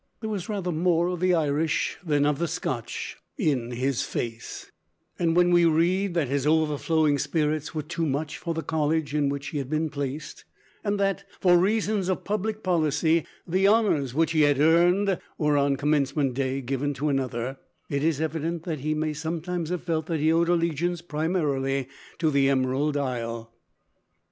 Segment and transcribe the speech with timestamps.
[0.19, 4.71] There was rather more of the Irish than of the Scotch in his face,
[5.19, 9.29] and when we read that his overflowing spirits were too much for the college in
[9.29, 10.43] which he had been placed,
[10.83, 15.75] and that, for "reasons of public policy," the honours which he had earned were on
[15.75, 20.19] commencement day given to another, it is evident that he may sometimes have felt that
[20.19, 21.87] he owed allegiance primarily
[22.17, 23.53] to the Emerald Isle.